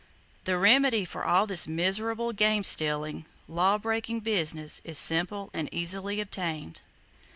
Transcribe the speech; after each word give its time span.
The 0.45 0.57
remedy 0.57 1.05
for 1.05 1.23
all 1.23 1.45
this 1.45 1.67
miserable 1.67 2.33
game 2.33 2.63
stealing, 2.63 3.27
law 3.47 3.77
breaking 3.77 4.21
business 4.21 4.81
is 4.83 4.97
simple 4.97 5.51
and 5.53 5.69
easily 5.71 6.19
obtained. 6.19 6.81